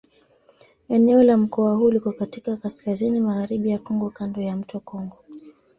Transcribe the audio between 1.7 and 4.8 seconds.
huu liko katika kaskazini-magharibi ya Kongo kando ya mto